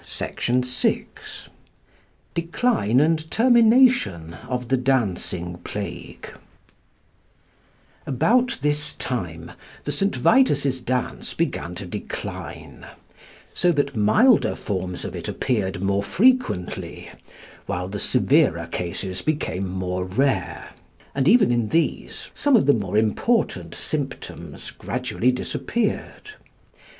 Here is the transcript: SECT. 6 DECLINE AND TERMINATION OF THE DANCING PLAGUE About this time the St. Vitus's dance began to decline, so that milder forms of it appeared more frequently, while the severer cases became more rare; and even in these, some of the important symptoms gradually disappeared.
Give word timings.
SECT. 0.03 0.65
6 0.65 1.49
DECLINE 2.33 2.99
AND 2.99 3.29
TERMINATION 3.29 4.33
OF 4.49 4.69
THE 4.69 4.77
DANCING 4.77 5.59
PLAGUE 5.63 6.33
About 8.07 8.57
this 8.63 8.93
time 8.93 9.51
the 9.83 9.91
St. 9.91 10.15
Vitus's 10.15 10.81
dance 10.81 11.35
began 11.35 11.75
to 11.75 11.85
decline, 11.85 12.87
so 13.53 13.71
that 13.73 13.95
milder 13.95 14.55
forms 14.55 15.05
of 15.05 15.15
it 15.15 15.27
appeared 15.27 15.83
more 15.83 16.01
frequently, 16.01 17.07
while 17.67 17.87
the 17.87 17.99
severer 17.99 18.65
cases 18.65 19.21
became 19.21 19.69
more 19.69 20.03
rare; 20.05 20.69
and 21.13 21.27
even 21.27 21.51
in 21.51 21.69
these, 21.69 22.31
some 22.33 22.55
of 22.55 22.65
the 22.65 22.73
important 22.91 23.75
symptoms 23.75 24.71
gradually 24.71 25.31
disappeared. 25.31 26.31